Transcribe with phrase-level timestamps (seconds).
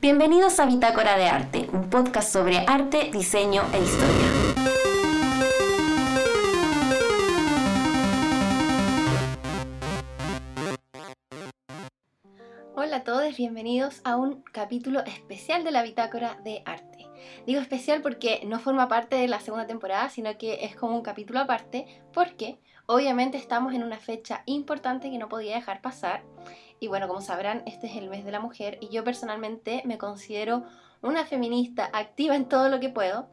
[0.00, 4.68] Bienvenidos a Bitácora de Arte, un podcast sobre arte, diseño e historia.
[12.76, 17.08] Hola a todos, bienvenidos a un capítulo especial de la Bitácora de Arte.
[17.44, 21.02] Digo especial porque no forma parte de la segunda temporada, sino que es como un
[21.02, 26.22] capítulo aparte, porque obviamente estamos en una fecha importante que no podía dejar pasar.
[26.80, 29.98] Y bueno, como sabrán, este es el mes de la mujer y yo personalmente me
[29.98, 30.64] considero
[31.02, 33.28] una feminista activa en todo lo que puedo.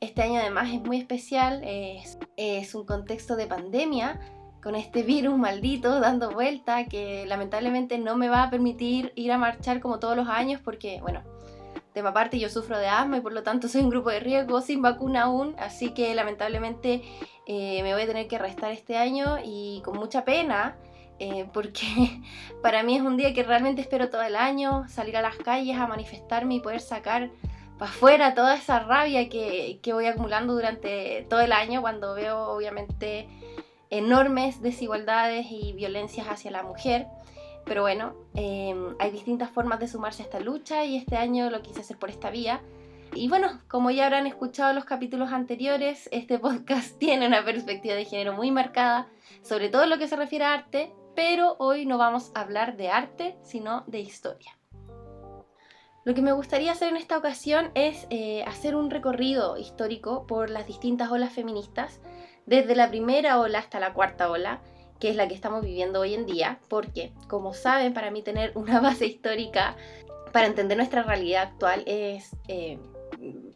[0.00, 4.18] Este año además es muy especial, es, es un contexto de pandemia
[4.62, 9.38] con este virus maldito dando vuelta que lamentablemente no me va a permitir ir a
[9.38, 11.22] marchar como todos los años porque, bueno,
[11.92, 14.60] tema aparte yo sufro de asma y por lo tanto soy un grupo de riesgo
[14.60, 17.02] sin vacuna aún, así que lamentablemente
[17.46, 20.76] eh, me voy a tener que restar este año y con mucha pena.
[21.20, 21.84] Eh, porque
[22.62, 25.76] para mí es un día que realmente espero todo el año, salir a las calles
[25.78, 27.30] a manifestarme y poder sacar
[27.78, 32.48] para afuera toda esa rabia que, que voy acumulando durante todo el año cuando veo
[32.48, 33.28] obviamente
[33.90, 37.06] enormes desigualdades y violencias hacia la mujer.
[37.66, 41.62] Pero bueno, em, hay distintas formas de sumarse a esta lucha y este año lo
[41.62, 42.62] quise hacer por esta vía.
[43.14, 48.04] Y bueno, como ya habrán escuchado los capítulos anteriores, este podcast tiene una perspectiva de
[48.04, 49.08] género muy marcada,
[49.42, 52.76] sobre todo en lo que se refiere a arte, pero hoy no vamos a hablar
[52.76, 54.56] de arte, sino de historia.
[56.04, 60.48] Lo que me gustaría hacer en esta ocasión es eh, hacer un recorrido histórico por
[60.48, 62.00] las distintas olas feministas,
[62.46, 64.60] desde la primera ola hasta la cuarta ola,
[64.98, 68.52] que es la que estamos viviendo hoy en día, porque, como saben, para mí tener
[68.54, 69.76] una base histórica
[70.32, 72.78] para entender nuestra realidad actual es eh,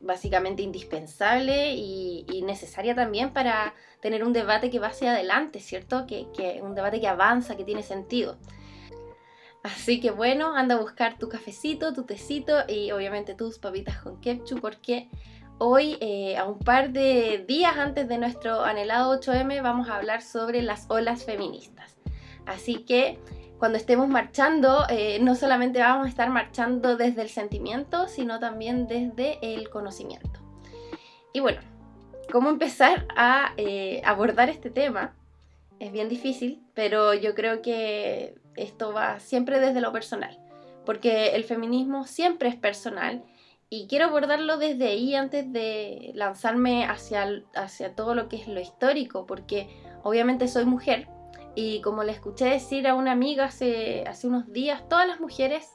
[0.00, 3.74] básicamente indispensable y, necesaria también para
[4.04, 6.06] tener un debate que va hacia adelante, ¿cierto?
[6.06, 8.36] Que, que un debate que avanza, que tiene sentido.
[9.62, 14.20] Así que bueno, anda a buscar tu cafecito, tu tecito y obviamente tus papitas con
[14.20, 15.08] ketchup porque
[15.58, 20.20] Hoy, eh, a un par de días antes de nuestro anhelado 8M, vamos a hablar
[20.20, 21.96] sobre las olas feministas.
[22.44, 23.20] Así que
[23.58, 28.88] cuando estemos marchando, eh, no solamente vamos a estar marchando desde el sentimiento, sino también
[28.88, 30.40] desde el conocimiento.
[31.32, 31.60] Y bueno,
[32.34, 35.14] ¿cómo empezar a eh, abordar este tema?
[35.78, 40.36] Es bien difícil, pero yo creo que esto va siempre desde lo personal,
[40.84, 43.22] porque el feminismo siempre es personal
[43.70, 47.24] y quiero abordarlo desde ahí antes de lanzarme hacia,
[47.54, 49.68] hacia todo lo que es lo histórico, porque
[50.02, 51.06] obviamente soy mujer
[51.54, 55.70] y como le escuché decir a una amiga hace, hace unos días, todas las mujeres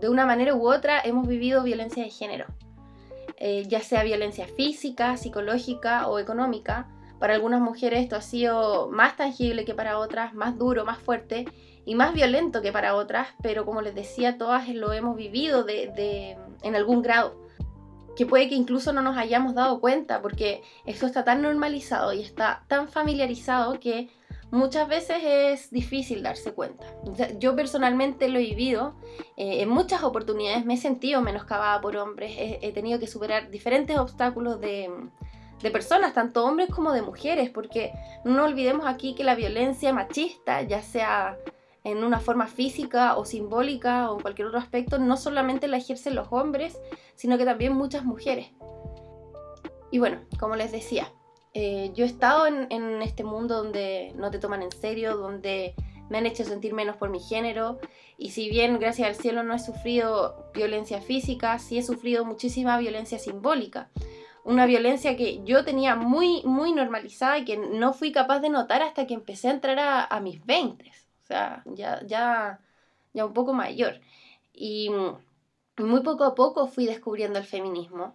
[0.00, 2.46] de una manera u otra hemos vivido violencia de género,
[3.38, 6.88] eh, ya sea violencia física, psicológica o económica.
[7.18, 11.46] Para algunas mujeres esto ha sido más tangible que para otras, más duro, más fuerte
[11.86, 16.36] y más violento que para otras, pero como les decía, todas lo hemos vivido de,
[16.62, 17.40] en algún grado,
[18.16, 22.22] que puede que incluso no nos hayamos dado cuenta, porque esto está tan normalizado y
[22.22, 24.10] está tan familiarizado que
[24.50, 26.86] muchas veces es difícil darse cuenta.
[27.38, 28.94] Yo personalmente lo he vivido,
[29.36, 33.98] eh, en muchas oportunidades me he sentido menoscabada por hombres, he, tenido que superar diferentes
[33.98, 34.90] obstáculos de,
[35.62, 37.92] de personas, tanto hombres como de mujeres, porque
[38.24, 41.38] no olvidemos aquí que la violencia machista, ya sea
[41.84, 46.16] en una forma física o simbólica o en cualquier otro aspecto, no solamente la ejercen
[46.16, 46.80] los hombres,
[47.14, 48.50] sino que también muchas mujeres.
[49.92, 51.12] Y bueno, como les decía,
[51.58, 55.74] eh, yo he estado en, este mundo donde no te toman en serio, donde
[56.10, 57.78] me han hecho sentir menos por mi género,
[58.18, 62.76] y si bien gracias al cielo no he sufrido violencia física, sí he sufrido muchísima
[62.76, 63.88] violencia simbólica.
[64.44, 68.82] Una violencia que yo tenía muy, muy normalizada y que no fui capaz de notar
[68.82, 70.92] hasta que empecé a entrar a, a mis 20
[71.22, 72.60] o sea, ya, ya,
[73.14, 73.98] ya un poco mayor.
[74.52, 74.90] Y
[75.78, 78.14] muy poco a poco fui descubriendo el feminismo.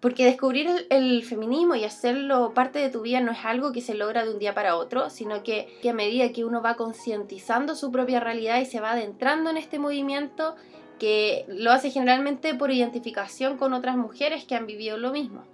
[0.00, 3.94] Porque descubrir el, feminismo y hacerlo parte de tu vida no es algo que se
[3.94, 7.74] logra de un día para otro, sino que, que a medida que uno va concientizando
[7.74, 10.56] su propia realidad y se va adentrando en este movimiento,
[10.98, 15.44] que lo hace generalmente por identificación con otras mujeres que han vivido lo mismo.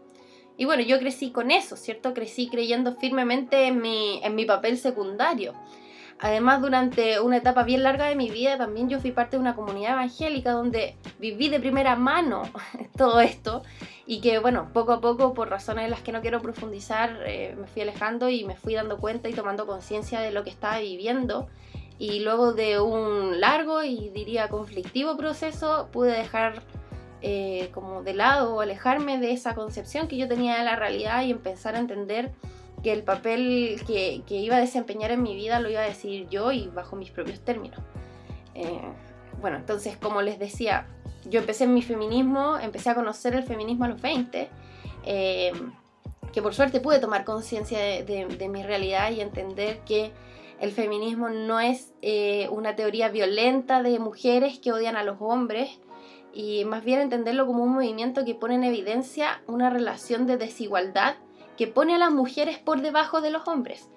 [0.59, 2.15] Y bueno, yo crecí con eso, ¿cierto?
[2.15, 5.55] Crecí creyendo firmemente en mi, en mi papel secundario.
[6.19, 9.55] Además, durante una etapa bien larga de mi vida, también yo fui parte de una
[9.55, 12.43] comunidad evangélica donde viví de primera mano
[12.97, 13.63] todo esto
[14.07, 17.55] y que, bueno, poco a poco, por razones en las que no quiero profundizar, eh,
[17.59, 20.79] me fui alejando y me fui dando cuenta y tomando conciencia de lo que estaba
[20.79, 21.49] viviendo.
[21.99, 26.63] Y luego de un largo y diría conflictivo proceso, pude dejar
[27.23, 31.23] eh, como de lado o alejarme de esa concepción que yo tenía de la realidad
[31.23, 32.33] y empezar a entender
[32.87, 36.53] que el papel que, iba a desempeñar en mi vida lo iba a decidir yo
[36.53, 37.81] y bajo mis propios términos.
[38.55, 38.81] Eh,
[39.41, 40.87] bueno, entonces, como les decía,
[41.29, 44.49] yo empecé mi feminismo, empecé a conocer el feminismo a los 20,
[45.05, 45.53] eh,
[46.33, 50.13] que por suerte pude tomar conciencia de, mi realidad y entender que
[50.61, 55.81] el feminismo no es eh, una teoría violenta de mujeres que odian a los hombres,
[56.33, 61.17] y más bien entenderlo como un movimiento que pone en evidencia una relación de desigualdad
[61.57, 63.89] que pone a las mujeres por debajo de los hombres,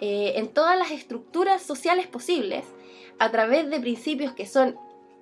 [0.00, 2.64] eh, en todas las estructuras sociales posibles,
[3.18, 4.76] a través de principios que son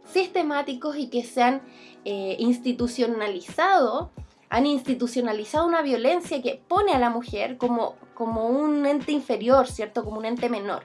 [0.05, 1.63] sistemáticos y que se han
[2.05, 4.11] eh, institucionalizado,
[4.49, 10.05] han institucionalizado una violencia que pone a la mujer como, como un ente inferior, ¿cierto?
[10.05, 10.85] Como un ente menor.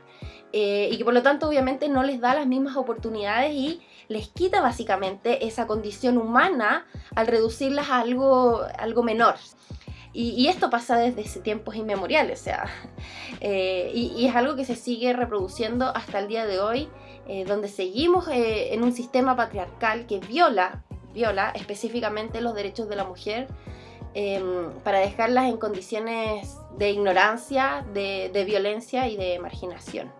[0.53, 4.29] Eh, y que por lo tanto obviamente no les da las mismas oportunidades y les
[4.29, 9.35] quita básicamente esa condición humana al reducirlas a algo, algo menor.
[10.19, 12.65] Y, esto pasa desde tiempos inmemoriales, o sea,
[13.39, 16.89] eh, y, es algo que se sigue reproduciendo hasta el día de hoy,
[17.27, 20.83] eh, donde seguimos eh, en un sistema patriarcal que viola,
[21.13, 23.47] viola específicamente los derechos de la mujer
[24.15, 30.11] em, para dejarlas en condiciones de ignorancia, de, de violencia y de marginación.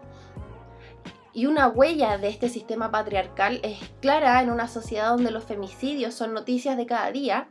[1.33, 6.13] Y una huella de este sistema patriarcal es clara en una sociedad donde los femicidios
[6.13, 7.49] son noticias de cada día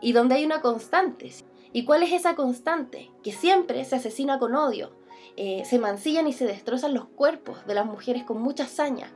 [0.00, 1.32] y donde hay una constante.
[1.72, 3.10] ¿Y cuál es esa constante?
[3.22, 4.92] Que siempre se asesina con odio,
[5.36, 9.12] eh, se mancillan y se destrozan los cuerpos de las mujeres con mucha hazaña.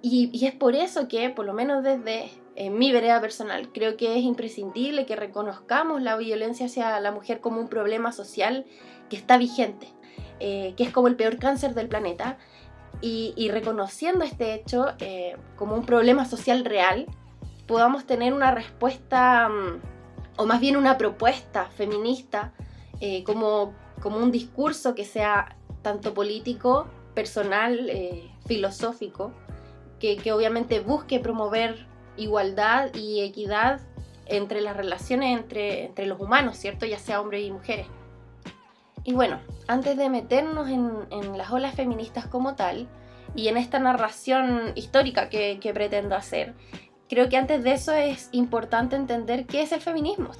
[0.00, 2.30] Y, es por eso que, por lo menos desde
[2.70, 7.60] mi vereda personal, creo que es imprescindible que reconozcamos la violencia hacia la mujer como
[7.60, 8.64] un problema social
[9.08, 9.88] que está vigente,
[10.40, 12.38] eh, que es como el peor cáncer del planeta.
[13.00, 17.06] Y, reconociendo este hecho eh, como un problema social real,
[17.66, 19.48] podamos tener una respuesta...
[19.48, 19.97] Mm,
[20.38, 22.52] o más bien una propuesta feminista,
[23.00, 29.32] eh, como, como un discurso que sea tanto político, personal, eh, filosófico,
[29.98, 31.86] que, que, obviamente busque promover
[32.16, 33.80] igualdad y equidad
[34.26, 36.86] entre las relaciones entre, entre los humanos, ¿cierto?
[36.86, 37.88] Ya sea hombres y mujeres.
[39.02, 42.88] Y bueno, antes de meternos en, en las olas feministas como tal,
[43.34, 46.54] y en esta narración histórica que, que pretendo hacer,
[47.08, 50.30] creo que antes de eso es importante entender qué es el feminismo.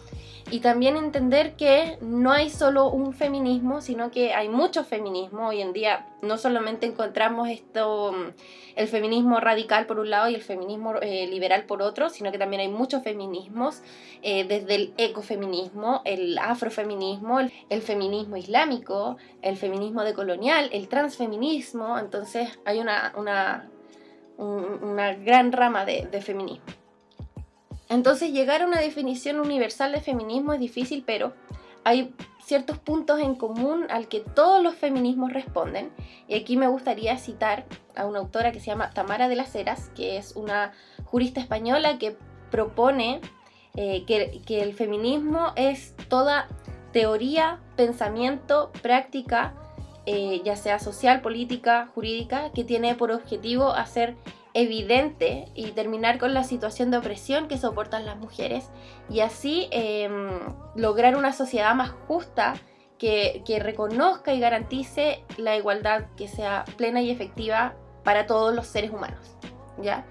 [0.50, 5.49] Y también entender que no hay solo un feminismo, sino que hay mucho feminismo.
[5.49, 8.32] Hoy en día no solamente encontramos esto, mm,
[8.76, 12.38] el feminismo radical por un lado y el feminismo eh, liberal por otro, sino que
[12.38, 13.82] también hay muchos feminismos,
[14.23, 21.99] eh, desde el ecofeminismo, el afrofeminismo, el, feminismo islámico, el feminismo decolonial, el transfeminismo.
[21.99, 23.69] Entonces hay una, una
[24.38, 26.64] una gran rama de, feminismo.
[27.88, 31.32] Entonces llegar a una definición universal de feminismo es difícil, pero
[31.85, 32.14] hay
[32.44, 35.90] ciertos puntos en común al que todos los feminismos responden.
[36.29, 39.90] Y aquí me gustaría citar a una autora que se llama Tamara de las Heras,
[39.94, 40.73] que es una
[41.05, 42.17] jurista española que
[42.50, 43.20] propone
[43.75, 46.49] eh, que, el feminismo es toda
[46.93, 49.55] teoría, pensamiento, práctica,
[50.11, 54.17] eh, ya sea social, política, jurídica, que tiene por objetivo hacer
[54.55, 58.71] evidente y terminar con la situación de opresión que soportan las mujeres
[59.11, 60.31] y así em,
[60.75, 62.55] lograr una sociedad más justa
[62.97, 68.91] que, reconozca y garantice la igualdad que sea plena y efectiva para todos los seres
[68.91, 69.37] humanos.
[69.77, 70.07] ¿ya?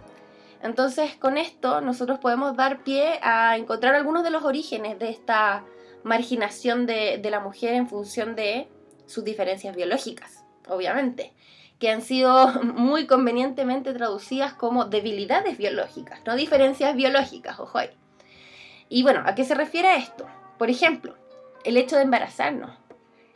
[0.61, 5.65] Entonces con esto nosotros podemos dar pie a encontrar algunos de los orígenes de esta
[6.03, 8.69] marginación de la mujer en función de
[9.07, 11.33] sus diferencias biológicas, obviamente,
[11.79, 17.89] que han sido muy convenientemente traducidas como debilidades biológicas, no diferencias biológicas, ojo ahí.
[18.89, 20.27] Y bueno, ¿a qué se refiere esto?
[20.57, 21.15] Por ejemplo,
[21.63, 22.71] el hecho de embarazarnos,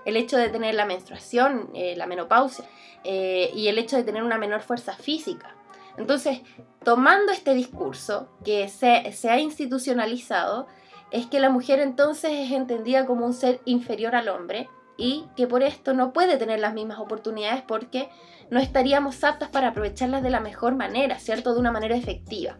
[0.05, 2.65] el hecho de tener la menstruación, eh, la menopausia,
[3.03, 5.55] eh, y el hecho de tener una menor fuerza física.
[5.97, 6.41] Entonces,
[6.83, 10.67] tomando este discurso que se, se ha institucionalizado,
[11.11, 14.69] es que la mujer entonces es entendida como un ser inferior al hombre
[15.01, 18.09] y que por esto no puede tener las mismas oportunidades porque
[18.51, 21.55] no estaríamos aptas para aprovecharlas de la mejor manera, ¿cierto?
[21.55, 22.59] De una manera efectiva.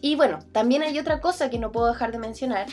[0.00, 2.68] Y bueno, también hay otra cosa que no puedo dejar de mencionar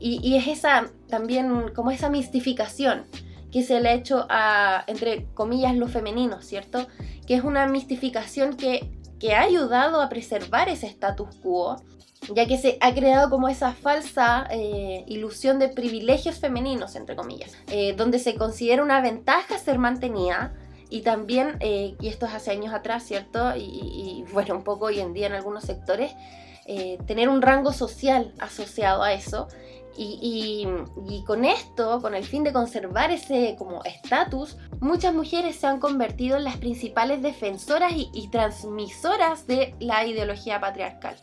[0.00, 3.04] y, es esa también como esa mistificación
[3.52, 6.88] que se le ha hecho a, entre comillas, lo femenino, ¿cierto?
[7.26, 11.76] Que es una mistificación que, que ha ayudado a preservar ese status quo
[12.28, 17.52] ya que se ha creado como esa falsa eh, ilusión de privilegios femeninos, entre comillas,
[17.68, 20.54] eh, donde se considera una ventaja ser mantenida
[20.90, 23.54] y también, eh, y esto es hace años atrás, ¿cierto?
[23.56, 26.12] Y, bueno, un poco hoy en día en algunos sectores,
[27.06, 29.48] tener un rango social asociado a eso.
[29.96, 30.68] Y,
[31.08, 35.80] y, con esto, con el fin de conservar ese como estatus, muchas mujeres se han
[35.80, 41.16] convertido en las principales defensoras y transmisoras de la ideología patriarcal.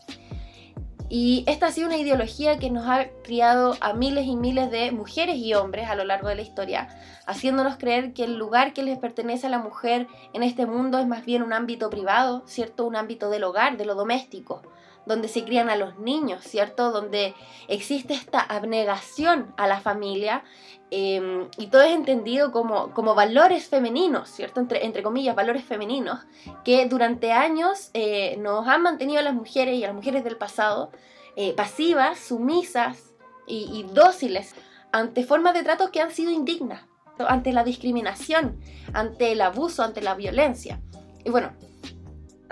[1.10, 4.92] Y esta ha sido una ideología que nos ha criado a miles y miles de
[4.92, 6.90] mujeres y hombres a lo largo de la historia,
[7.26, 11.08] haciéndonos creer que el lugar que les pertenece a la mujer en este mundo es
[11.08, 12.86] más bien un ámbito privado, ¿cierto?
[12.86, 14.62] Un ámbito del hogar, de lo doméstico
[15.08, 16.92] donde se crían a los niños, ¿cierto?
[16.92, 17.34] Donde
[17.68, 20.44] existe esta abnegación a la familia
[20.92, 24.60] em, y todo es entendido como, como valores femeninos, ¿cierto?
[24.70, 26.20] Entre, comillas, valores femeninos,
[26.64, 30.38] que durante años eh, nos han mantenido a las mujeres y a las mujeres del
[30.38, 30.92] pasado
[31.36, 33.14] eh, pasivas, sumisas
[33.48, 34.56] y, y dóciles
[34.92, 36.86] ante formas de tratos que han sido indignas,
[37.20, 38.60] ante la discriminación,
[38.94, 40.80] ante el abuso, ante la violencia.
[41.24, 41.52] Y bueno,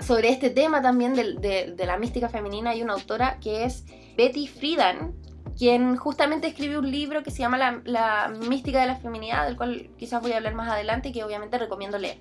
[0.00, 3.84] sobre este tema también de, la mística femenina hay una autora que es
[4.16, 5.14] Betty Friedan,
[5.56, 9.90] quien justamente escribe un libro que se llama la, mística de la feminidad, del cual
[9.96, 12.18] quizás voy a hablar más adelante y que obviamente recomiendo leer.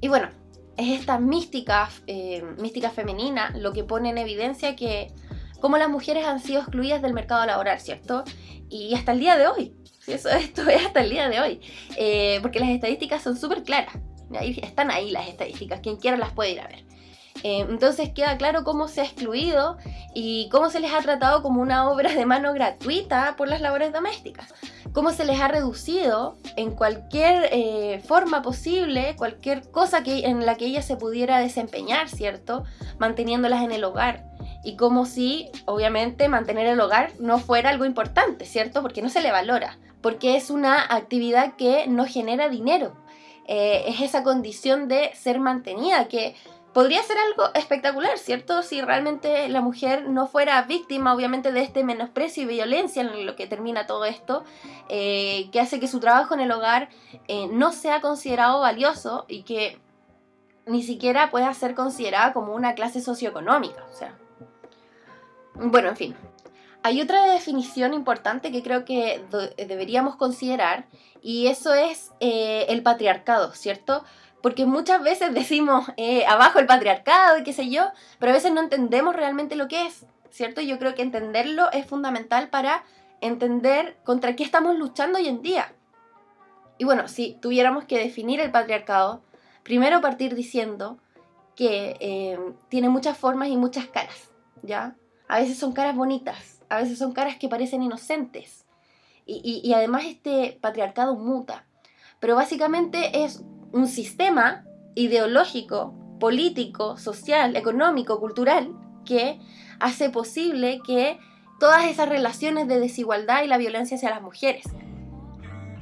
[0.00, 0.28] Y bueno,
[0.76, 5.12] es esta mística, eh, mística femenina lo que pone en evidencia que
[5.60, 8.22] cómo las mujeres han sido excluidas del mercado laboral, ¿cierto?
[8.68, 9.74] Y hasta el día de hoy,
[10.06, 11.60] eso, esto es hasta el día de hoy,
[11.96, 13.94] eh, porque las estadísticas son súper claras,
[14.62, 16.87] están ahí las estadísticas, quien quiera las puede ir a ver.
[17.42, 19.78] Eh, entonces queda claro cómo se ha excluido
[20.14, 23.92] y cómo se les ha tratado como una obra de mano gratuita por las labores
[23.92, 24.52] domésticas.
[24.92, 30.56] Cómo se les ha reducido en cualquier eh, forma posible, cualquier cosa que, en la
[30.56, 32.64] que ella se pudiera desempeñar, ¿cierto?
[32.98, 34.24] Manteniéndolas en el hogar.
[34.64, 38.82] Y como si, obviamente, mantener el hogar no fuera algo importante, ¿cierto?
[38.82, 39.78] Porque no se le valora.
[40.00, 42.96] Porque es una actividad que no genera dinero.
[43.46, 46.34] Eh, es esa condición de ser mantenida que
[46.78, 48.62] podría ser algo espectacular, ¿cierto?
[48.62, 53.34] Si realmente la mujer no fuera víctima, obviamente, de este menosprecio y violencia en lo
[53.34, 54.44] que termina todo esto,
[54.88, 56.88] eh, que hace que su trabajo en el hogar
[57.26, 59.76] eh, no sea considerado valioso y que
[60.66, 64.16] ni siquiera pueda ser considerada como una clase socioeconómica, o sea.
[65.56, 66.16] Bueno, en fin.
[66.84, 69.24] Hay otra definición importante que creo que
[69.56, 70.86] deberíamos considerar
[71.20, 74.04] y eso es eh, el patriarcado, ¿cierto?
[74.42, 78.52] Porque muchas veces decimos eh, abajo el patriarcado y qué sé yo, pero a veces
[78.52, 80.60] no entendemos realmente lo que es, ¿cierto?
[80.60, 82.84] Yo creo que entenderlo es fundamental para
[83.20, 85.72] entender contra qué estamos luchando hoy en día.
[86.78, 89.22] Y bueno, si tuviéramos que definir el patriarcado,
[89.64, 90.98] primero partir diciendo
[91.56, 94.30] que eh, tiene muchas formas y muchas caras,
[94.62, 94.94] ¿ya?
[95.26, 98.64] A veces son caras bonitas, a veces son caras que parecen inocentes.
[99.26, 101.66] y además este patriarcado muta.
[102.18, 103.42] Pero básicamente es
[103.72, 108.72] un sistema ideológico, político, social, económico, cultural,
[109.04, 109.38] que
[109.80, 111.18] hace posible que
[111.60, 114.64] todas esas relaciones de desigualdad y la violencia hacia las mujeres.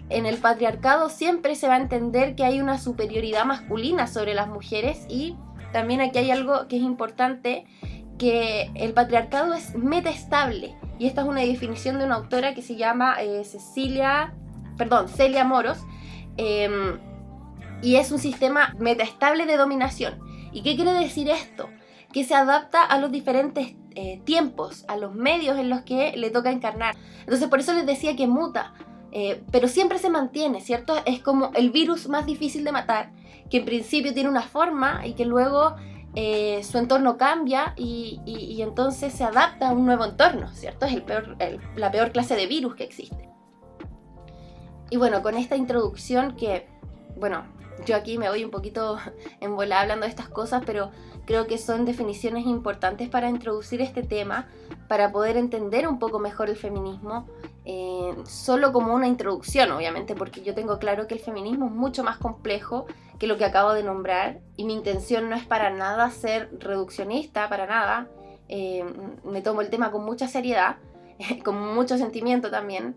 [0.08, 4.48] En el patriarcado siempre se va a entender que hay una superioridad masculina sobre las
[4.48, 5.36] mujeres y
[5.72, 7.64] también aquí hay algo que es importante,
[8.18, 12.76] que el patriarcado es metaestable y esta es una definición de una autora que se
[12.76, 14.32] llama eh, Cecilia,
[14.78, 15.78] perdón, Celia Moros,
[16.36, 16.98] em,
[17.82, 20.18] y es un sistema metaestable de dominación.
[20.52, 21.68] ¿Y qué quiere decir esto?
[22.12, 26.30] Que se adapta a los diferentes eh, tiempos, a los medios en los que le
[26.30, 26.94] toca encarnar.
[27.20, 28.74] Entonces por eso les decía que muta,
[29.12, 30.94] eh, pero siempre se mantiene, ¿cierto?
[31.06, 33.12] Es como el virus más difícil de matar,
[33.50, 35.76] que en principio tiene una forma y que luego
[36.14, 40.86] eh, su entorno cambia y, entonces se adapta a un nuevo entorno, ¿cierto?
[40.86, 41.36] Es el peor,
[41.76, 43.28] la peor clase de virus que existe.
[44.90, 46.68] Y bueno, con esta introducción que,
[47.16, 47.44] bueno,
[47.84, 48.98] yo aquí me voy un poquito
[49.40, 50.90] en bola hablando de estas cosas, pero
[51.26, 54.48] creo que son definiciones importantes para introducir este tema,
[54.88, 57.26] para poder entender un poco mejor el feminismo,
[57.64, 62.04] eh, solo como una introducción, obviamente, porque yo tengo claro que el feminismo es mucho
[62.04, 62.86] más complejo
[63.18, 67.48] que lo que acabo de nombrar y mi intención no es para nada ser reduccionista,
[67.48, 68.08] para nada.
[68.48, 68.84] Eh,
[69.24, 70.76] me tomo el tema con mucha seriedad,
[71.44, 72.96] con mucho sentimiento también.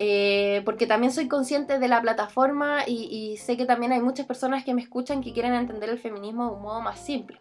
[0.00, 4.64] Eh, porque también soy consciente de la plataforma y, sé que también hay muchas personas
[4.64, 7.40] que me escuchan que quieren entender el feminismo de un modo más simple.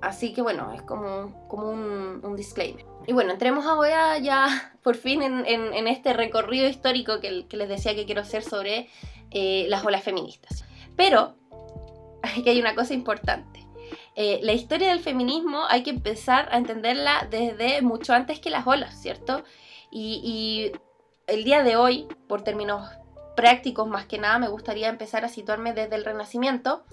[0.00, 2.84] Así que bueno, es como, como un, disclaimer.
[3.06, 8.06] Y bueno, entremos ahora ya por fin en, este recorrido histórico que, les decía que
[8.06, 8.88] quiero hacer sobre
[9.30, 10.64] eh, las olas feministas.
[10.96, 11.36] Pero,
[12.22, 13.66] aquí hay una cosa importante.
[14.14, 18.66] Eh, la historia del feminismo hay que empezar a entenderla desde mucho antes que las
[18.66, 19.44] olas, ¿cierto?
[19.90, 20.72] y
[21.26, 22.88] el día de hoy, por términos
[23.36, 26.84] prácticos más que nada, me gustaría empezar a situarme desde el Renacimiento,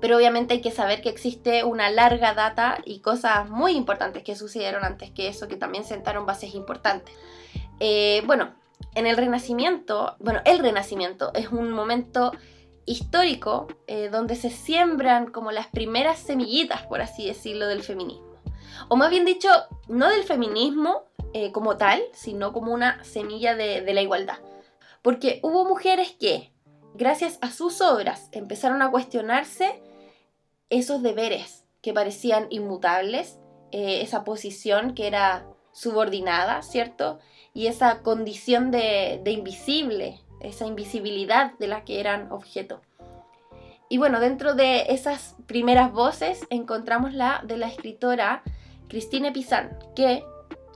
[0.00, 4.36] pero obviamente hay que saber que existe una larga data y cosas muy importantes que
[4.36, 7.14] sucedieron antes que eso, que también sentaron bases importantes.
[7.80, 8.54] Eh, bueno,
[8.94, 12.32] en el Renacimiento, bueno, el Renacimiento es un momento
[12.84, 18.26] histórico eh, donde se siembran como las primeras semillitas, por así decirlo, del feminismo.
[18.88, 19.48] o más bien dicho,
[19.88, 21.05] no del feminismo
[21.38, 24.38] eh, como tal, sino como una semilla de, la igualdad.
[25.02, 26.50] Porque hubo mujeres que,
[26.94, 29.82] gracias a sus obras, empezaron a cuestionarse
[30.70, 33.38] esos deberes que parecían inmutables,
[33.70, 37.18] eh, esa posición que era subordinada, ¿cierto?
[37.52, 42.80] Y esa condición de, de invisible, esa invisibilidad de la que eran objeto.
[43.90, 48.42] Y bueno, dentro de esas primeras voces encontramos la de la escritora
[48.88, 50.24] Christine Pizan, que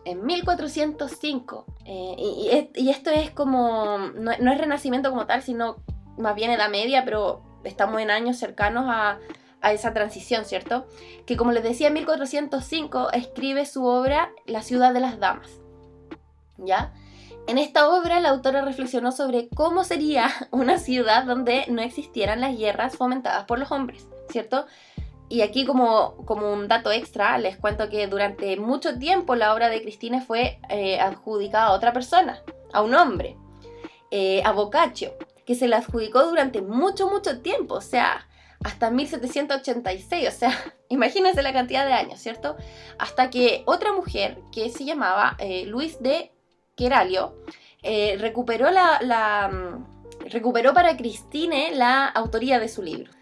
[0.04, 5.76] en 1405, eh, y, esto es como, no, es renacimiento como tal, sino
[6.19, 9.19] más bien edad media, pero estamos en años cercanos a,
[9.61, 10.87] a esa transición, ¿cierto?
[11.26, 15.50] Que como les decía, en 1405 escribe su obra La ciudad de las damas,
[16.59, 16.92] ¿ya?
[17.47, 22.57] En esta obra, la autora reflexionó sobre cómo sería una ciudad donde no existieran las
[22.57, 24.66] guerras fomentadas por los hombres, ¿cierto?
[25.30, 29.68] Y aquí como, como un dato extra, les cuento que durante mucho tiempo la obra
[29.68, 33.37] de Cristina fue eh, adjudicada a otra persona, a un hombre,
[34.10, 35.14] eh, a Boccaccio,
[35.46, 38.26] que se la adjudicó durante mucho, mucho tiempo, o sea,
[38.64, 40.50] hasta 1786, o sea,
[40.88, 42.56] imagínense la cantidad de años, ¿cierto?
[42.99, 46.32] Hasta que otra mujer que se llamaba eh, Luis de
[46.76, 47.37] Queralio,
[48.18, 53.12] recuperó, la, mm, recuperó para Cristine la autoría de su libro.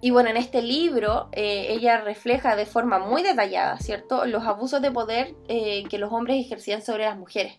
[0.00, 4.80] Y bueno, en este libro eh, ella refleja de forma muy detallada, ¿cierto?, los abusos
[4.80, 7.58] de poder eh, que los hombres ejercían sobre las mujeres.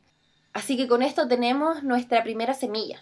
[0.53, 2.99] Así que con esto tenemos nuestra primera semilla.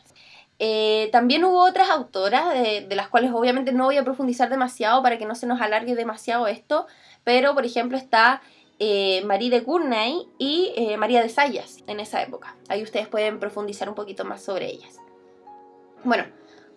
[1.12, 5.26] también hubo otras autoras, de, las cuales obviamente no voy a profundizar demasiado para que
[5.26, 6.86] no se nos alargue demasiado esto,
[7.24, 8.42] pero por ejemplo está
[8.82, 12.56] eh, Marie de Gournay y eh, María de Sayas en esa época.
[12.70, 14.96] Ahí ustedes pueden profundizar un poquito más sobre ellas.
[16.06, 16.24] Bueno,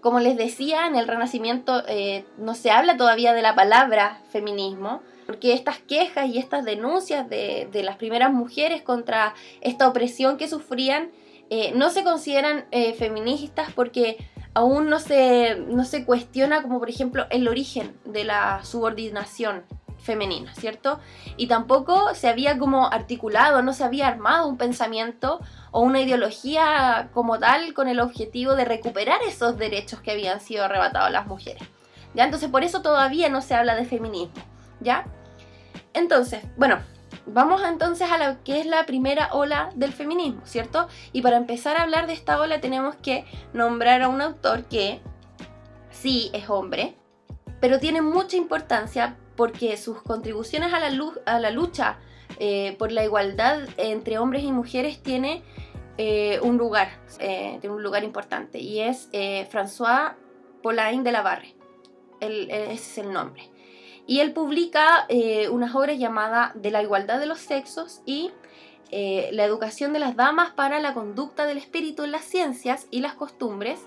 [0.03, 5.01] como les decía, en el Renacimiento eh, no se habla todavía de la palabra feminismo,
[5.27, 11.11] porque estas quejas y estas denuncias de, las primeras mujeres contra esta opresión que sufrían
[11.75, 12.65] no se consideran
[12.97, 14.17] feministas porque
[14.55, 19.63] aún no se, no se cuestiona como por ejemplo el origen de la subordinación
[20.03, 21.01] femenina, ¿cierto?
[21.37, 27.09] Y tampoco se había como articulado, no se había armado un pensamiento o una ideología
[27.15, 31.27] como tal con el objetivo de recuperar esos derechos que habían sido arrebatados a las
[31.27, 31.63] mujeres.
[32.15, 32.25] ¿Ya?
[32.25, 34.43] Entonces por eso todavía no se habla de feminismo,
[34.81, 35.07] ¿ya?
[35.95, 36.79] Entonces, bueno,
[37.27, 40.89] vamos entonces a lo que es la primera ola del feminismo, ¿cierto?
[41.13, 45.01] Y para empezar a hablar de esta ola tenemos que nombrar a un autor que
[45.91, 46.97] sí es hombre,
[47.61, 51.99] pero tiene mucha importancia porque sus contribuciones a la, lucha
[52.39, 55.43] eh, por la igualdad entre hombres y mujeres tiene
[55.99, 60.15] eh, un lugar, eh, un lugar importante y es François
[60.63, 61.55] Paulin de la Barre,
[62.21, 63.51] ese es el nombre.
[64.05, 65.07] Y él publica
[65.53, 68.31] unas obras llamadas De la igualdad de los sexos y
[68.91, 73.15] La educación de las damas para la conducta del espíritu en las ciencias y las
[73.15, 73.81] costumbres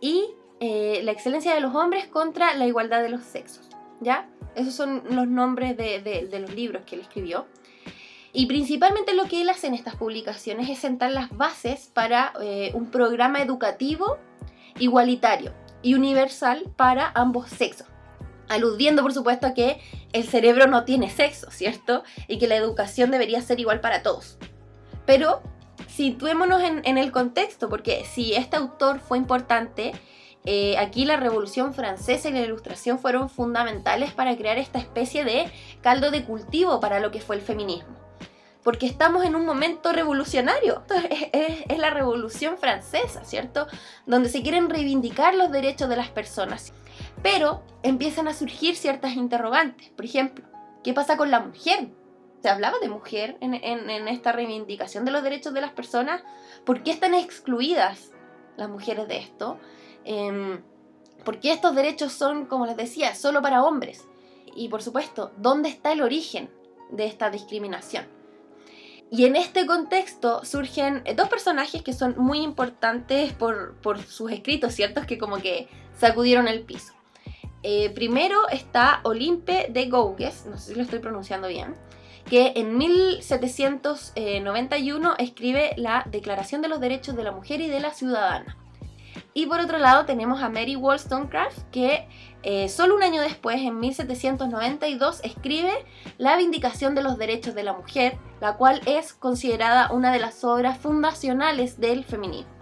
[0.00, 0.26] y
[0.60, 3.73] La excelencia de los hombres contra la igualdad de los sexos.
[4.00, 4.28] ¿Ya?
[4.54, 7.46] Esos son los nombres de, los libros que él escribió.
[8.32, 12.72] Y principalmente lo que él hace en estas publicaciones es sentar las bases para eh,
[12.74, 14.18] un programa educativo
[14.78, 15.52] igualitario
[15.82, 17.86] y universal para ambos sexos.
[18.48, 19.80] Aludiendo, por supuesto, a que
[20.12, 22.02] el cerebro no tiene sexo, ¿cierto?
[22.26, 24.36] Y que la educación debería ser igual para todos.
[25.06, 25.42] Pero
[25.86, 29.92] situémonos en el contexto, porque si este autor fue importante,
[30.44, 35.50] eh, aquí la Revolución Francesa y la Ilustración fueron fundamentales para crear esta especie de
[35.82, 37.96] caldo de cultivo para lo que fue el feminismo.
[38.62, 40.82] Porque estamos en un momento revolucionario.
[41.32, 43.66] Es, es la Revolución Francesa, ¿cierto?
[44.06, 46.72] Donde se quieren reivindicar los derechos de las personas.
[47.22, 49.90] Pero empiezan a surgir ciertas interrogantes.
[49.90, 50.44] Por ejemplo,
[50.82, 51.88] ¿qué pasa con la mujer?
[52.44, 56.22] se hablaba de mujer en, en, esta reivindicación de los derechos de las personas.
[56.66, 58.12] ¿Por qué están excluidas
[58.58, 59.58] las mujeres de esto?
[60.04, 60.60] Em,
[61.24, 64.06] porque estos derechos son, como les decía, solo para hombres.
[64.54, 66.50] Y por supuesto, ¿dónde está el origen
[66.90, 68.06] de esta discriminación?
[69.10, 73.76] Y en este contexto surgen dos personajes que son muy importantes por,
[74.08, 75.06] sus escritos, ¿ciertos?
[75.06, 76.94] Que como que sacudieron el piso.
[77.62, 81.76] Eh, primero está Olimpe de Gouges, no sé si lo estoy pronunciando bien,
[82.28, 87.94] que en 1791 escribe la Declaración de los Derechos de la Mujer y de la
[87.94, 88.58] Ciudadana.
[89.36, 92.06] Y por otro lado tenemos a Mary Wollstonecraft que
[92.44, 95.72] eh, solo un año después, en 1792, escribe
[96.18, 100.44] La Vindicación de los Derechos de la Mujer, la cual es considerada una de las
[100.44, 102.52] obras fundacionales del feminismo.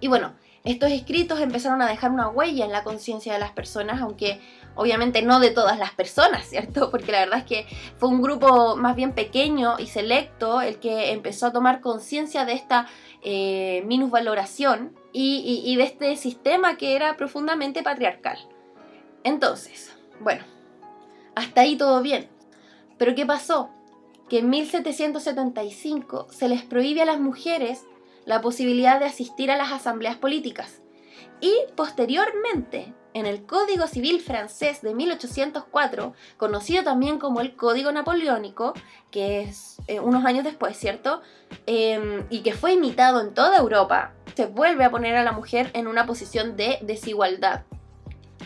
[0.00, 4.00] Y bueno, estos escritos empezaron a dejar una huella en la conciencia de las personas,
[4.00, 4.40] aunque
[4.76, 6.90] obviamente no de todas las personas, ¿cierto?
[6.90, 7.66] Porque la verdad es que
[7.98, 12.54] fue un grupo más bien pequeño y selecto el que empezó a tomar conciencia de
[12.54, 12.86] esta
[13.22, 18.38] eh, minusvaloración y, y de este sistema que era profundamente patriarcal.
[19.22, 20.44] Entonces, bueno,
[21.34, 22.28] hasta ahí todo bien.
[22.98, 23.70] Pero ¿qué pasó?
[24.28, 27.84] Que en 1775 se les prohíbe a las mujeres
[28.24, 30.82] la posibilidad de asistir a las asambleas políticas.
[31.40, 38.74] Y posteriormente, en el Código Civil francés de 1804, conocido también como el Código Napoleónico,
[39.10, 41.22] que es eh, unos años después, ¿cierto?
[41.66, 45.70] Em, y que fue imitado en toda Europa, se vuelve a poner a la mujer
[45.74, 47.62] en una posición de desigualdad,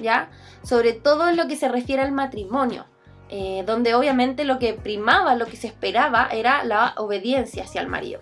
[0.00, 0.30] ¿ya?
[0.62, 2.86] Sobre todo en lo que se refiere al matrimonio.
[3.30, 7.86] Eh, donde obviamente lo que primaba, lo que se esperaba era la obediencia hacia el
[7.86, 8.20] marido.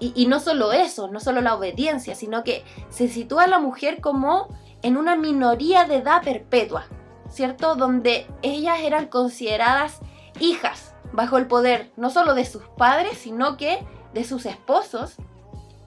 [0.00, 4.00] Y, no solo eso, no solo la obediencia, sino que se sitúa a la mujer
[4.00, 4.46] como
[4.82, 6.86] en una minoría de edad perpetua,
[7.30, 7.74] ¿cierto?
[7.74, 10.00] Donde ellas eran consideradas
[10.40, 15.16] hijas bajo el poder no solo de sus padres, sino que de sus esposos,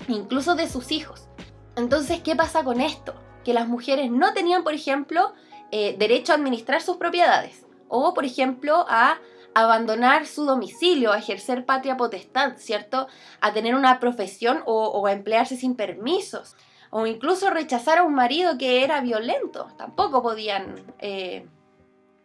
[0.08, 1.28] incluso de sus hijos.
[1.76, 3.14] Entonces, ¿qué pasa con esto?
[3.44, 5.34] Que las mujeres no tenían, por ejemplo,
[5.72, 9.20] eh, derecho a administrar sus propiedades o, por ejemplo, a
[9.54, 13.08] abandonar su domicilio, a ejercer patria potestad, ¿cierto?
[13.42, 16.56] A tener una profesión o, a emplearse sin permisos,
[16.92, 19.68] o incluso rechazar a un marido que era violento.
[19.78, 21.48] Tampoco podían eh,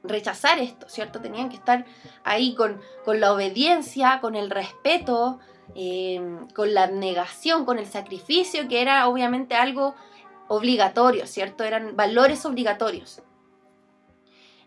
[0.03, 1.21] rechazar esto, ¿cierto?
[1.21, 1.87] Tenían que estar
[2.25, 5.39] ahí con, la obediencia, con el respeto,
[5.77, 6.21] eh,
[6.55, 9.95] con la abnegación, con el sacrificio, que era obviamente algo
[10.49, 11.63] obligatorio, ¿cierto?
[11.63, 13.23] Eran valores obligatorios.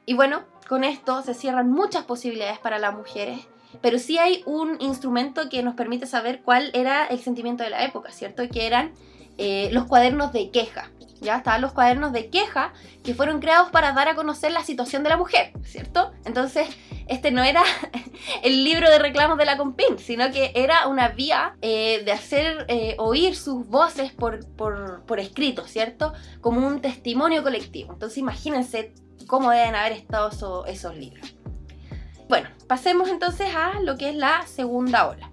[0.06, 3.48] Y bueno, con esto se cierran muchas posibilidades para las mujeres,
[3.82, 7.84] pero sí hay un instrumento que nos permite saber cuál era el sentimiento de la
[7.84, 8.48] época, ¿cierto?
[8.50, 8.94] Que eran
[9.40, 10.92] eh, los cuadernos de queja.
[11.22, 12.74] Ya estaban los cuadernos de queja
[13.04, 16.12] que fueron creados para dar a conocer la situación de la mujer, ¿cierto?
[16.26, 16.68] Entonces,
[17.08, 17.64] este no era
[18.44, 22.66] el libro de reclamos de la Compin, sino que era una vía eh, de hacer
[22.68, 24.40] eh, oír sus voces por,
[25.18, 26.14] escrito, ¿cierto?
[26.42, 27.94] Como un testimonio colectivo.
[27.94, 28.94] Entonces, imagínense
[29.26, 31.34] cómo deben haber estado esos libros.
[32.28, 35.32] Bueno, pasemos entonces a lo que es la segunda ola.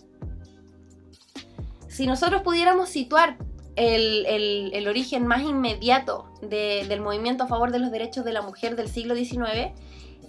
[1.88, 3.36] Si nosotros pudiéramos situar
[3.76, 8.88] el, origen más inmediato del movimiento a favor de los derechos de la mujer del
[8.88, 9.72] siglo XIX,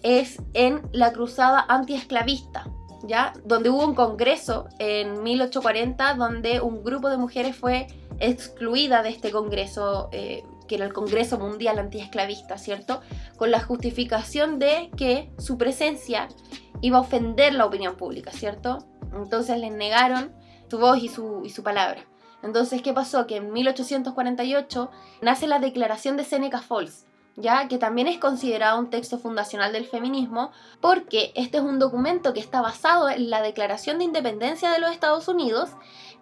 [0.04, 2.70] es en la cruzada antiesclavista,
[3.04, 3.34] ¿ya?
[3.46, 7.88] Donde hubo un congreso en 1840 donde un grupo de mujeres fue
[8.20, 13.02] excluida de este congreso eh, que era el Congreso Mundial Antiesclavista, ¿cierto?
[13.38, 16.28] Con la justificación de que su presencia
[16.82, 18.80] iba a ofender la opinión pública, ¿cierto?
[19.16, 20.34] Entonces les negaron
[20.70, 22.02] su voz y su, y su palabra.
[22.44, 23.28] Entonces, ¿qué pasó?
[23.28, 28.90] Que en 1848 nace la Declaración de Seneca Falls, ya que también es considerado un
[28.90, 33.98] texto fundacional del feminismo, porque este es un documento que está basado en la Declaración
[33.98, 35.70] de Independencia de los Estados Unidos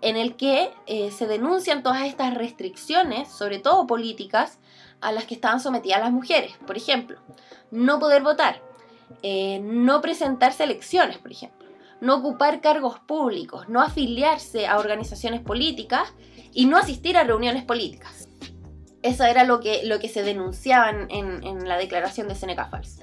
[0.02, 4.60] en el que eh, se denuncian todas estas restricciones, sobre todo políticas,
[5.02, 6.54] a las que estaban sometidas las mujeres.
[6.66, 7.20] Por ejemplo,
[7.72, 8.62] no poder votar,
[9.24, 11.55] eh, no presentarse a elecciones, por ejemplo,
[12.02, 16.14] no ocupar cargos públicos, no afiliarse a organizaciones políticas
[16.54, 18.30] y no asistir a reuniones políticas.
[19.02, 23.00] Eso era lo que, lo que se denunciaba en, en la declaración de Seneca Falls.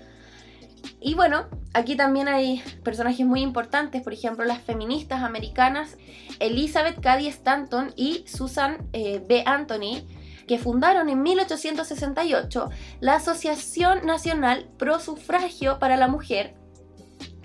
[1.01, 5.97] Y bueno, aquí también hay personajes muy importantes, por ejemplo, las feministas americanas
[6.39, 9.43] Elizabeth Cady Stanton y Susan eh, B.
[9.47, 10.07] Anthony,
[10.47, 16.55] que fundaron en 1868 la Asociación Nacional Pro Sufragio para la Mujer.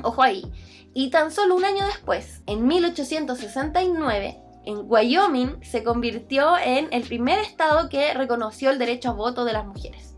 [0.04, 0.44] Ojo ahí.
[0.94, 7.40] Y tan solo un año después, en 1869, en Wyoming se convirtió en el primer
[7.40, 10.16] estado que reconoció el derecho a voto de las mujeres.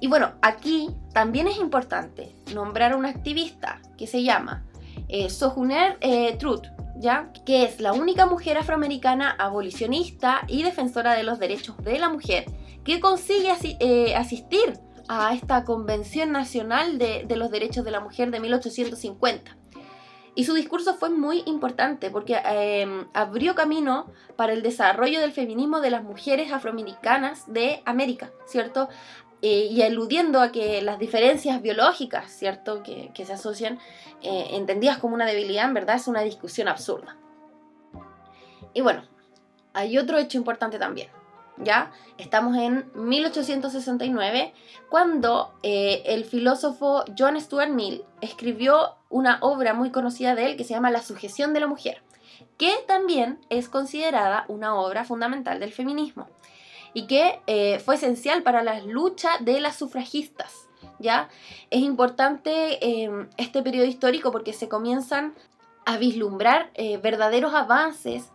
[0.00, 4.66] Y bueno, aquí también es importante nombrar a una activista que se llama
[5.08, 7.32] eh, Sojuner eh, Truth, ¿ya?
[7.46, 12.44] que es la única mujer afroamericana abolicionista y defensora de los derechos de la mujer
[12.84, 18.40] que consigue eh, asistir a esta Convención Nacional de, los Derechos de la Mujer de
[18.40, 19.56] 1850.
[20.36, 25.80] Y su discurso fue muy importante porque em, abrió camino para el desarrollo del feminismo
[25.80, 28.88] de las mujeres afroamericanas de América, ¿cierto?
[29.42, 33.78] Eh, y aludiendo a que las diferencias biológicas, ¿cierto?, que, se asocian,
[34.22, 37.16] eh, entendidas como una debilidad, en verdad es una discusión absurda.
[38.72, 39.04] Y bueno,
[39.72, 41.10] hay otro hecho importante también.
[41.56, 41.92] ¿Ya?
[42.18, 44.52] Estamos en 1869,
[44.88, 50.64] cuando eh, el filósofo John Stuart Mill escribió una obra muy conocida de él que
[50.64, 52.02] se llama La sujeción de la mujer,
[52.58, 56.28] que también es considerada una obra fundamental del feminismo.
[56.96, 60.68] y que eh, fue esencial para la lucha de las sufragistas.
[60.98, 61.28] ¿ya?
[61.70, 65.34] Es importante eh, este periodo histórico porque se comienzan
[65.84, 68.30] a vislumbrar eh, verdaderos avances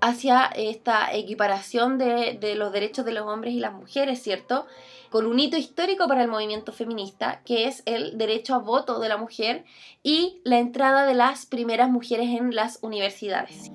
[0.00, 4.66] hacia esta equiparación de, los derechos de los hombres y las mujeres, ¿cierto?
[5.10, 9.08] Con un hito histórico para el movimiento feminista, que es el derecho a voto de
[9.08, 9.64] la mujer
[10.02, 13.70] y la entrada de las primeras mujeres en las universidades.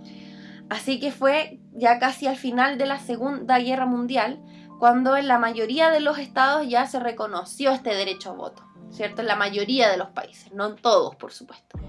[0.69, 4.39] Así que fue ya casi al final de la Segunda Guerra Mundial
[4.79, 9.21] cuando en la mayoría de los estados ya se reconoció este derecho a voto, ¿cierto?
[9.21, 11.79] En la mayoría de los países, no en todos, por supuesto.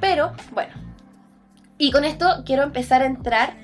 [0.00, 0.74] Pero, bueno,
[1.82, 3.56] y con esto quiero empezar a entrar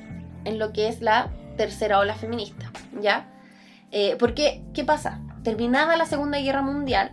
[0.44, 3.28] en lo que es la tercera ola feminista, ¿ya?
[3.92, 5.20] Eh, porque, ¿qué pasa?
[5.44, 7.12] Terminada la Segunda Guerra Mundial,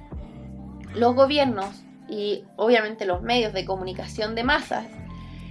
[0.96, 4.88] los gobiernos y obviamente los medios de comunicación de masas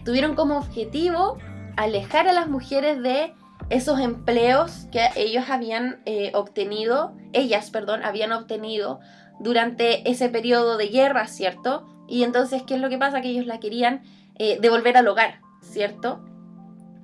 [0.05, 1.39] tuvieron como objetivo
[1.77, 3.33] alejar a las mujeres de
[3.71, 8.99] esos empleos que ellos habían eh, obtenido, ellas, perdón, habían obtenido
[9.39, 11.87] durante ese periodo de guerra, ¿cierto?
[12.09, 13.21] Y entonces, ¿qué es lo que pasa?
[13.21, 14.03] Que ellos la querían
[14.37, 16.21] eh, devolver al hogar, ¿cierto?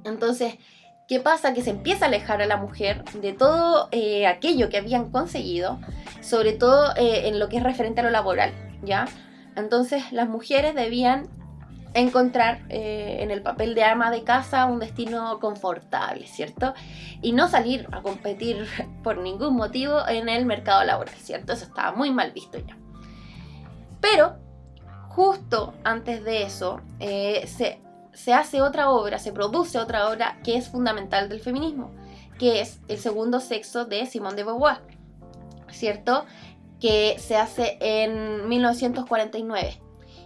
[0.05, 0.55] Entonces,
[1.09, 1.53] ¿qué pasa?
[1.53, 5.81] Que se empieza a alejar a la mujer de todo eh, aquello que habían conseguido,
[6.21, 9.07] sobre todo en lo que es referente a lo laboral, ¿ya?
[9.57, 11.29] Entonces, las mujeres debían
[11.95, 16.75] encontrar eh, en el papel de ama de casa un destino confortable, ¿cierto?
[17.21, 18.67] Y no salir a competir
[19.03, 21.53] por ningún motivo en el mercado laboral, ¿cierto?
[21.53, 22.77] Eso estaba muy mal visto ya.
[24.01, 24.37] Pero
[25.09, 27.81] justo antes de eso eh, se,
[28.21, 31.91] se hace otra obra, se produce otra obra que es fundamental del feminismo,
[32.39, 34.81] que es El segundo sexo de Simone de Beauvoir,
[35.71, 36.27] ¿cierto?
[36.81, 39.81] Que se hace en 1949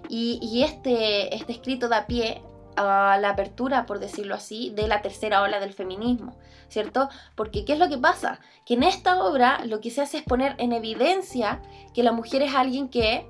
[0.08, 2.42] y, este, este escrito da pie
[2.76, 6.36] a la apertura, por decirlo así, de la tercera ola del feminismo,
[6.68, 7.08] ¿cierto?
[7.36, 8.40] Porque ¿qué es lo que pasa?
[8.66, 11.62] Que en esta obra lo que se hace es poner en evidencia
[11.94, 13.28] que la mujer es alguien que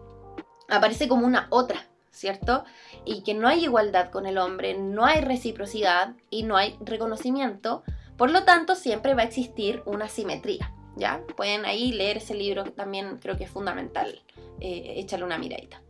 [0.68, 2.64] aparece como una otra, ¿cierto?
[3.04, 7.82] Y que no hay igualdad con el hombre, no hay reciprocidad y no hay reconocimiento,
[8.16, 11.22] por lo tanto siempre va a existir una simetría, ¿ya?
[11.36, 14.22] Pueden ahí leer ese libro también creo que es fundamental,
[14.60, 15.82] eh, échale una miradita.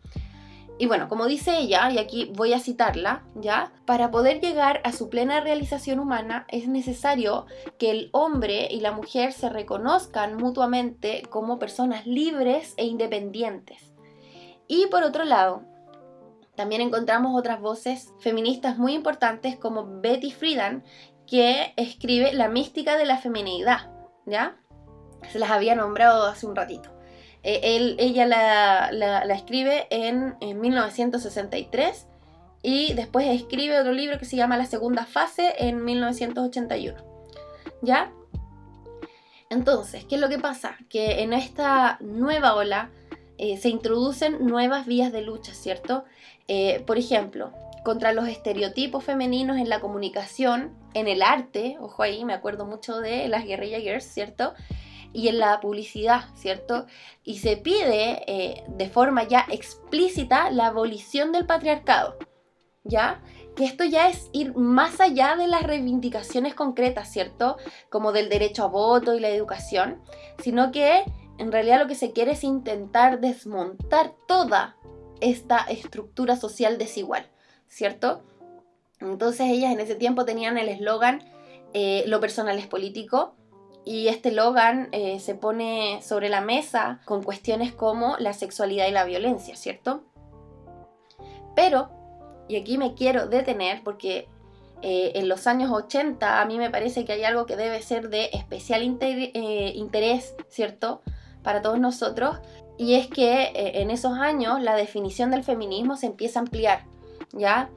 [0.77, 3.73] Y bueno, como dice ella, y aquí voy a citarla, ¿ya?
[3.87, 7.47] Para poder llegar a su plena realización humana es necesario
[7.79, 13.93] que el hombre y la mujer se reconozcan mutuamente como personas libres e independientes.
[14.67, 15.63] Y por otro lado,
[16.57, 20.85] también encontramos otras voces feministas muy importantes como Betty Friedan,
[21.27, 23.91] que escribe La mística de la feminidad,
[24.27, 24.57] ¿ya?
[25.31, 26.91] Se las había nombrado hace un ratito.
[27.43, 32.07] Eh, ella la, escribe en, 1963
[32.63, 36.97] y después escribe otro libro que se llama La segunda fase en 1981.
[37.83, 38.13] ¿Ya?
[39.51, 40.77] Entonces, ¿qué es lo que pasa?
[40.89, 42.91] Que en esta nueva ola
[43.37, 46.05] eh, se introducen nuevas vías de lucha, ¿cierto?
[46.49, 47.53] Eh, por ejemplo,
[47.85, 52.99] contra los estereotipos femeninos en la comunicación, en el arte, ojo ahí, me acuerdo mucho
[53.01, 54.55] de las Guerrilla Girls, ¿cierto?
[55.15, 56.87] y en la publicidad, ¿cierto?
[57.23, 62.19] Y se pide eh, de forma ya explícita la abolición del patriarcado,
[62.83, 63.23] ¿ya?
[63.55, 67.57] Que esto ya es ir más allá de las reivindicaciones concretas, ¿cierto?
[67.89, 70.03] Como del derecho a voto y la educación,
[70.43, 71.05] sino que
[71.39, 74.77] en realidad lo que se quiere es intentar desmontar toda
[75.25, 77.27] esta estructura social desigual,
[77.69, 78.23] ¿cierto?
[79.01, 81.23] Entonces ellas en ese tiempo tenían el eslogan
[81.77, 83.35] eh, lo personal es político,
[83.85, 88.93] y este Logan eh, se pone sobre la mesa con cuestiones como la sexualidad y
[88.93, 90.05] la violencia, ¿cierto?
[91.55, 91.91] Pero,
[92.49, 94.29] y aquí me quiero detener porque
[94.83, 98.09] eh, en los años 80 a mí me parece que hay algo que debe ser
[98.09, 101.03] de especial interés, ¿cierto?
[101.43, 102.39] Para todos nosotros.
[102.77, 106.85] Y es que en esos años la definición del feminismo se empieza a ampliar,
[107.33, 107.71] ¿ya?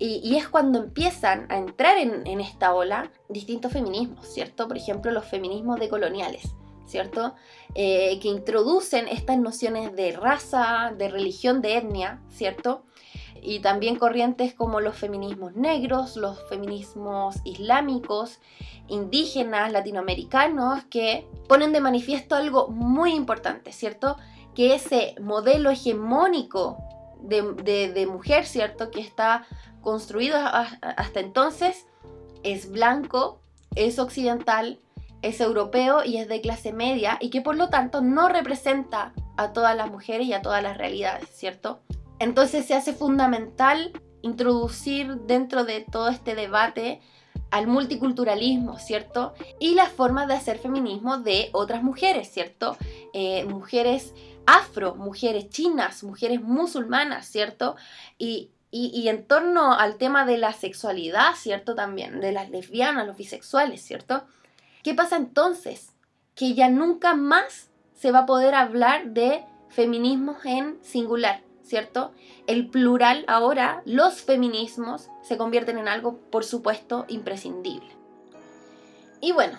[0.00, 4.68] Y, es cuando empiezan a entrar en, esta ola distintos feminismos, ¿cierto?
[4.68, 6.54] Por ejemplo, los feminismos decoloniales,
[6.86, 7.34] ¿cierto?
[7.74, 12.84] Eh, que introducen estas nociones de raza, de religión, de etnia, ¿cierto?
[13.42, 18.38] Y también corrientes como los feminismos negros, los feminismos islámicos,
[18.86, 24.16] indígenas, latinoamericanos, que ponen de manifiesto algo muy importante, ¿cierto?
[24.58, 26.78] Que ese modelo hegemónico
[27.20, 28.90] de, de mujer, ¿cierto?
[28.90, 29.46] Que está
[29.80, 31.86] construido hasta entonces
[32.42, 33.40] es blanco,
[33.76, 34.80] es occidental,
[35.22, 39.52] es europeo y es de clase media y que por lo tanto no representa a
[39.52, 41.80] todas las mujeres y a todas las realidades, ¿cierto?
[42.18, 43.92] Entonces se hace fundamental
[44.22, 47.00] introducir dentro de todo este debate
[47.50, 49.34] al multiculturalismo, ¿cierto?
[49.58, 52.76] Y las formas de hacer feminismo de otras mujeres, ¿cierto?
[53.12, 54.14] Eh, mujeres
[54.46, 57.76] afro, mujeres chinas, mujeres musulmanas, ¿cierto?
[58.18, 61.74] Y, y, en torno al tema de la sexualidad, ¿cierto?
[61.74, 64.24] También, de las lesbianas, los bisexuales, ¿cierto?
[64.82, 65.94] ¿Qué pasa entonces?
[66.34, 72.12] Que ya nunca más se va a poder hablar de feminismos en singular, ¿cierto?
[72.46, 77.88] El plural ahora, los feminismos, se convierten en algo, por supuesto, imprescindible.
[79.20, 79.58] Y bueno,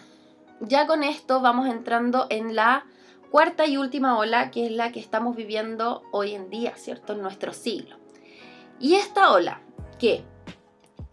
[0.60, 2.86] ya con esto vamos entrando en la
[3.30, 7.14] cuarta y última ola, que es la que estamos viviendo hoy en día, ¿cierto?
[7.14, 7.98] En nuestro siglo.
[8.80, 9.62] Y esta ola,
[10.00, 10.24] que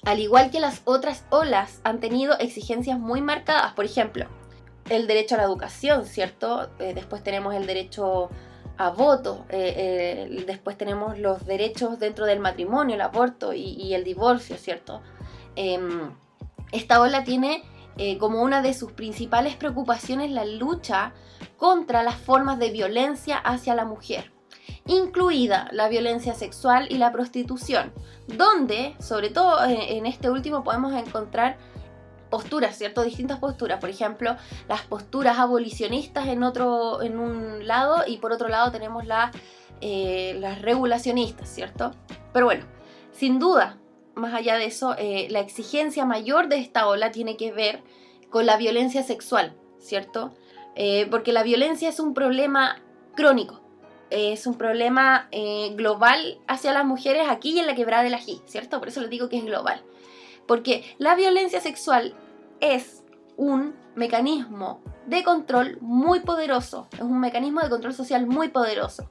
[0.05, 4.27] al igual que las otras olas, han tenido exigencias muy marcadas, por ejemplo,
[4.89, 6.71] el derecho a la educación, ¿cierto?
[6.79, 8.31] Eh, después tenemos el derecho
[8.79, 14.05] a voto, eh, eh, después tenemos los derechos dentro del matrimonio, el aborto y, el
[14.05, 15.03] divorcio, ¿cierto?
[15.55, 16.13] Em,
[16.73, 17.63] esta ola tiene
[18.19, 21.15] como una de sus principales preocupaciones la lucha
[21.57, 24.31] contra las formas de violencia hacia la mujer
[24.87, 27.93] incluida la violencia sexual y la prostitución,
[28.29, 31.57] donde, sobre todo en este último, podemos encontrar
[32.37, 33.03] posturas, ¿cierto?
[33.03, 33.81] Distintas posturas.
[33.81, 34.37] Por ejemplo,
[34.69, 39.05] las posturas abolicionistas en, otro, en un lado y por otro lado tenemos
[39.81, 41.93] eh, las regulacionistas, ¿cierto?
[42.35, 42.67] Pero bueno,
[43.11, 43.79] sin duda,
[44.15, 47.83] más allá de eso, eh, la exigencia mayor de esta ola tiene que ver
[48.29, 50.35] con la violencia sexual, ¿cierto?
[50.75, 52.83] Eh, porque la violencia es un problema
[53.15, 53.63] crónico,
[54.11, 55.31] es un problema
[55.75, 58.79] global hacia las mujeres aquí y en la quebrada del ají, ¿cierto?
[58.79, 59.83] Por eso les digo que es global.
[60.47, 62.15] Porque la violencia sexual
[62.61, 63.03] es
[63.37, 69.11] un mecanismo de control muy poderoso, es un mecanismo de control social muy poderoso,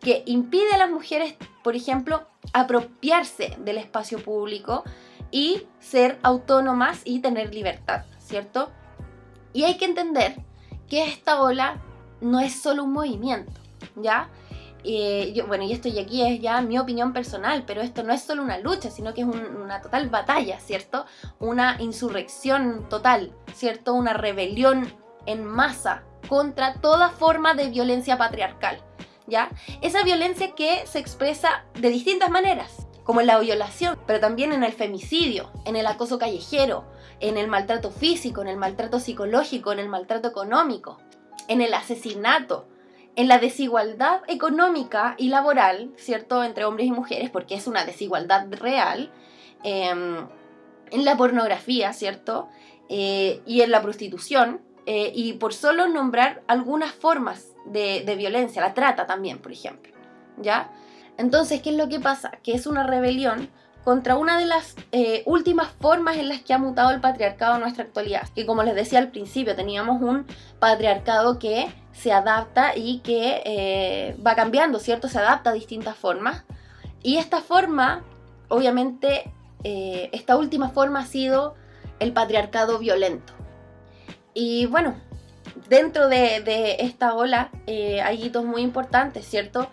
[0.00, 4.84] que impide a las mujeres, por ejemplo, apropiarse del espacio público
[5.30, 8.70] y ser autónomas y tener libertad, ¿cierto?
[9.52, 10.36] Y hay que entender
[10.88, 11.80] que esta ola
[12.20, 13.60] no es solo un movimiento,
[13.96, 14.28] ¿ya?
[14.84, 18.12] Eh, yo, bueno, y esto y aquí es ya mi opinión personal, pero esto no
[18.12, 21.06] es solo una lucha, sino que es una total batalla, ¿cierto?
[21.38, 23.94] Una insurrección total, ¿cierto?
[23.94, 24.92] Una rebelión
[25.26, 28.82] en masa contra toda forma de violencia patriarcal,
[29.26, 29.50] ¿ya?
[29.82, 34.62] Esa violencia que se expresa de distintas maneras, como en la violación, pero también en
[34.62, 36.84] el femicidio, en el acoso callejero,
[37.20, 40.98] en el maltrato físico, en el maltrato psicológico, en el maltrato económico,
[41.48, 42.68] en el asesinato,
[43.16, 48.46] en la desigualdad económica y laboral, ¿cierto?, entre hombres y mujeres, porque es una desigualdad
[48.50, 49.10] real,
[49.62, 50.26] em,
[50.90, 52.48] en la pornografía, ¿cierto?,
[52.88, 58.74] eh, y en la prostitución, eh, y por solo nombrar algunas formas de, violencia, la
[58.74, 59.92] trata también, por ejemplo,
[60.38, 60.70] ¿ya?
[61.16, 62.32] Entonces, ¿qué es lo que pasa?
[62.42, 63.50] Que es una rebelión
[63.84, 67.60] contra una de las eh, últimas formas en las que ha mutado el patriarcado en
[67.60, 68.28] nuestra actualidad.
[68.34, 70.26] Que como les decía al principio, teníamos un
[70.58, 75.08] patriarcado que se adapta y que eh, va cambiando, ¿cierto?
[75.08, 76.44] Se adapta a distintas formas.
[77.02, 78.02] Y esta forma,
[78.48, 79.32] obviamente,
[79.64, 81.54] eh, esta última forma ha sido
[81.98, 83.32] el patriarcado violento.
[84.34, 84.94] Y bueno,
[85.68, 89.68] dentro de, esta ola hay hitos muy importantes, ¿cierto?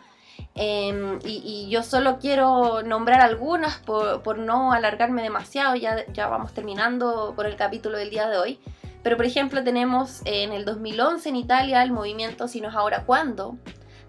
[0.59, 7.33] Em, y, yo solo quiero nombrar algunas por, no alargarme demasiado, ya, ya vamos terminando
[7.35, 8.59] por el capítulo del día de hoy.
[9.07, 13.05] Pero por ejemplo tenemos en el 2011 en Italia el movimiento Si no es ahora
[13.05, 13.57] cuándo.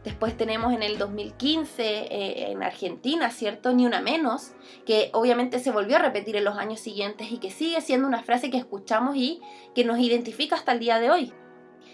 [0.02, 3.72] Después tenemos en el 2015 eh, en Argentina, ¿cierto?
[3.72, 4.50] Ni una menos,
[4.86, 8.24] que obviamente se volvió a repetir en los años siguientes y que sigue siendo una
[8.24, 9.40] frase que escuchamos y
[9.72, 11.32] que nos identifica hasta el día de hoy.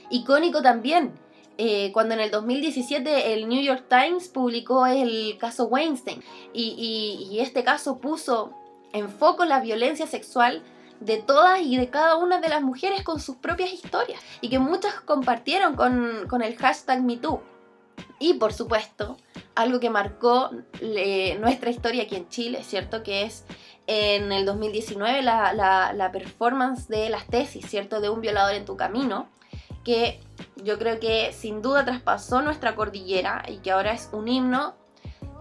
[0.08, 1.12] Icónico también,
[1.58, 6.22] eh, cuando en el 2017 el New York Times publicó el caso Weinstein
[6.54, 8.54] y, este caso puso
[8.94, 10.62] en foco la violencia sexual
[11.04, 14.58] de todas y de cada una de las mujeres con sus propias historias y que
[14.58, 17.42] muchas compartieron con, el hashtag MeToo.
[18.18, 19.16] Y por supuesto,
[19.54, 20.50] algo que marcó
[21.40, 23.02] nuestra historia aquí en Chile, ¿cierto?
[23.02, 23.44] Que es
[23.86, 28.00] en el 2019 la, la performance de las tesis, ¿cierto?
[28.00, 29.28] De un violador en tu camino,
[29.84, 30.20] que
[30.56, 34.74] yo creo que sin duda traspasó nuestra cordillera y que ahora es un himno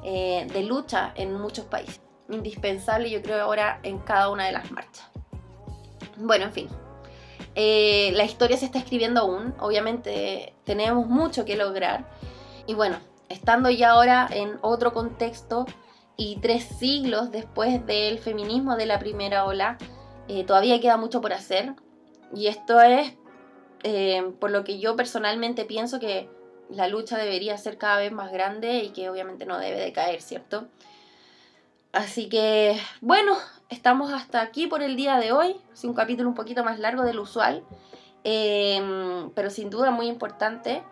[0.04, 2.02] eh, de lucha en muchos países.
[2.30, 5.13] Indispensable yo creo ahora en cada una de las marchas.
[6.18, 6.68] Bueno, en fin.
[7.56, 12.10] Eh, la historia se está escribiendo aún, obviamente tenemos mucho que lograr.
[12.66, 12.98] Y bueno,
[13.30, 15.66] estando ya ahora en otro contexto
[16.18, 19.78] y tres siglos después del feminismo de la primera ola,
[20.28, 21.76] eh, todavía queda mucho por hacer.
[22.34, 23.14] Y esto es
[23.84, 26.30] eh, por lo que yo personalmente pienso que
[26.70, 30.22] la lucha debería ser cada vez más grande y que obviamente no debe de caer,
[30.22, 30.68] ¿cierto?
[31.92, 33.38] Así que, bueno,
[33.74, 35.56] estamos hasta aquí por el día de hoy.
[35.74, 37.64] Es un capítulo un poquito más largo del usual,
[38.24, 40.84] em, pero sin duda muy importante.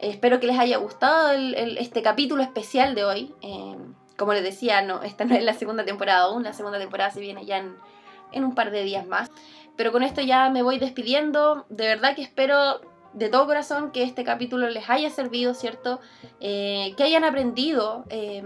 [0.00, 3.34] Espero que les haya gustado este capítulo especial de hoy.
[3.40, 7.10] Em, como les decía, no, esta no es la segunda temporada aún, la segunda temporada
[7.10, 9.30] se viene ya en, un par de días más.
[9.76, 11.64] Pero con esto ya me voy despidiendo.
[11.68, 12.80] De verdad que espero
[13.12, 16.00] de todo corazón que este capítulo les haya servido, ¿cierto?
[16.40, 18.42] Eh, que hayan aprendido eh,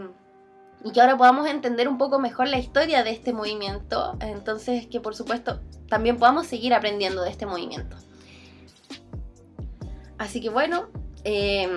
[0.84, 4.16] y que ahora podamos entender un poco mejor la historia de este movimiento.
[4.20, 7.96] Entonces, que por supuesto también podamos seguir aprendiendo de este movimiento.
[10.18, 10.88] Así que bueno,
[11.24, 11.68] eh,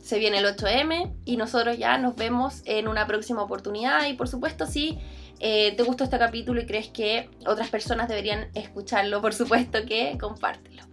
[0.00, 4.06] se viene el 8M y nosotros ya nos vemos en una próxima oportunidad.
[4.06, 4.98] Y por supuesto, si
[5.38, 10.84] te gustó este capítulo y crees que otras personas deberían escucharlo, por supuesto que compártelo.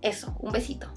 [0.00, 0.92] Eso, un besito.